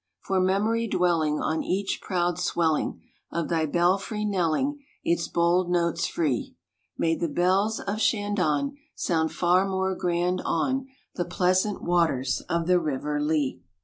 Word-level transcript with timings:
For 0.21 0.39
memory 0.41 0.87
dwelling 0.87 1.39
on 1.41 1.61
each 1.61 1.99
proud 2.01 2.39
swelling 2.39 3.03
Of 3.31 3.49
thy 3.49 3.67
belfry 3.67 4.25
knelling 4.25 4.79
its 5.03 5.27
bold 5.27 5.69
notes 5.69 6.07
free, 6.07 6.55
Made 6.97 7.19
the 7.19 7.27
bells 7.27 7.79
of 7.79 8.01
Shandon 8.01 8.77
sound 8.95 9.31
far 9.31 9.69
more 9.69 9.93
grand 9.93 10.41
on 10.43 10.87
The 11.13 11.25
pleasant 11.25 11.83
waters 11.83 12.41
of 12.49 12.65
the 12.65 12.79
River 12.79 13.21
Lee. 13.21 13.61